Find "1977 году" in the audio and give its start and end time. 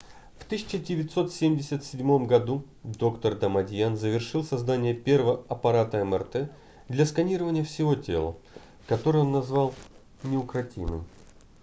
0.45-2.63